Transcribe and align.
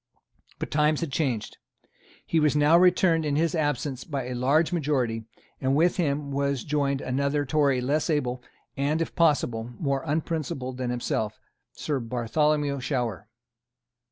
But 0.57 0.71
times 0.71 1.01
had 1.01 1.11
changed. 1.11 1.59
He 2.25 2.39
was 2.39 2.55
now 2.55 2.75
returned 2.75 3.23
in 3.23 3.35
his 3.35 3.53
absence 3.53 4.03
by 4.03 4.23
a 4.29 4.33
large 4.33 4.73
majority; 4.73 5.25
and 5.61 5.75
with 5.75 5.97
him 5.97 6.31
was 6.31 6.63
joined 6.63 7.01
another 7.01 7.45
Tory 7.45 7.81
less 7.81 8.09
able 8.09 8.41
and, 8.75 8.99
if 8.99 9.13
possible, 9.13 9.69
more 9.79 10.01
unprincipled 10.03 10.77
than 10.77 10.89
himself, 10.89 11.37
Sir 11.73 11.99
Bartholomew 11.99 12.79
Shower. 12.79 13.27